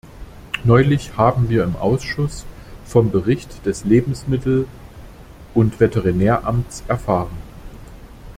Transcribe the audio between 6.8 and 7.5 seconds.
erfahren.